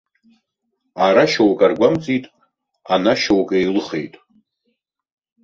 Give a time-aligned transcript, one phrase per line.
[1.05, 2.25] Ара шьоук аргәамҵит,
[2.93, 4.13] ана шьоук еилыхеит.